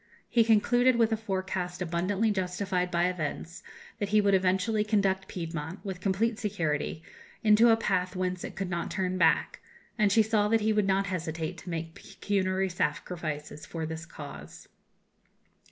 [0.27, 3.61] He concluded with a forecast abundantly justified by events,
[3.99, 7.03] that he would eventually conduct Piedmont, with complete security,
[7.43, 9.59] into a path whence it could not turn back,
[9.99, 14.67] and she saw that he would not hesitate to make pecuniary sacrifices for this cause.